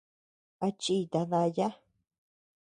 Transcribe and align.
A 0.65 0.69
chíita 0.81 1.21
daya. 1.31 1.69